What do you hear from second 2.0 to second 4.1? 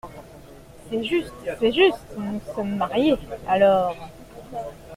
nous sommes mariés, alors!…